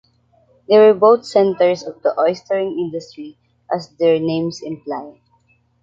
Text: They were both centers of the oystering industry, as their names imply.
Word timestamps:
They 0.67 0.79
were 0.79 0.95
both 0.95 1.27
centers 1.27 1.83
of 1.83 2.01
the 2.01 2.15
oystering 2.17 2.71
industry, 2.75 3.37
as 3.71 3.89
their 3.99 4.17
names 4.17 4.59
imply. 4.63 5.19